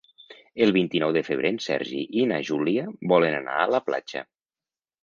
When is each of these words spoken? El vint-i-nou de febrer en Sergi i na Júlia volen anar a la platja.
El 0.65 0.71
vint-i-nou 0.77 1.13
de 1.17 1.23
febrer 1.27 1.51
en 1.57 1.61
Sergi 1.67 2.01
i 2.23 2.27
na 2.33 2.41
Júlia 2.51 2.89
volen 3.15 3.39
anar 3.43 3.61
a 3.67 3.71
la 3.77 3.85
platja. 3.91 4.27